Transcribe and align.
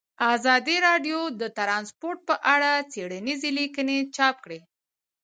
ازادي 0.35 0.77
راډیو 0.87 1.19
د 1.41 1.43
ترانسپورټ 1.57 2.19
په 2.29 2.35
اړه 2.53 2.71
څېړنیزې 2.91 3.49
لیکنې 3.59 3.97
چاپ 4.15 4.35
کړي. 4.43 4.59